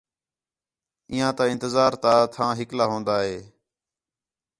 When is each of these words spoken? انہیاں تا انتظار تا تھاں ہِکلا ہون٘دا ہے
انہیاں 1.09 1.31
تا 1.37 1.43
انتظار 1.53 1.93
تا 2.03 2.13
تھاں 2.33 2.51
ہِکلا 2.59 2.85
ہون٘دا 2.89 3.15
ہے 3.25 3.37